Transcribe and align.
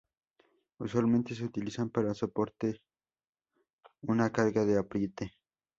Usualmente 0.79 1.35
se 1.35 1.45
utilizan 1.45 1.91
para 1.91 2.15
soportar 2.15 2.75
una 4.01 4.31
carga 4.31 4.65
de 4.65 4.79
apriete. 4.79 5.35